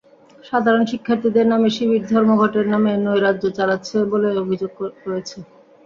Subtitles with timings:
[0.45, 4.71] সাধারণ শিক্ষার্থীদের নামে শিবির ধর্মঘটের নামে নৈরাজ্য চালাচ্ছে বলে অভিযোগ
[5.05, 5.37] রয়েছে।